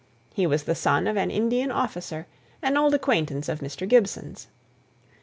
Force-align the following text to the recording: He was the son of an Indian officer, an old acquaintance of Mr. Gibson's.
He 0.33 0.47
was 0.47 0.63
the 0.63 0.73
son 0.73 1.05
of 1.05 1.15
an 1.15 1.29
Indian 1.29 1.69
officer, 1.69 2.25
an 2.63 2.75
old 2.75 2.95
acquaintance 2.95 3.47
of 3.47 3.59
Mr. 3.59 3.87
Gibson's. 3.87 4.47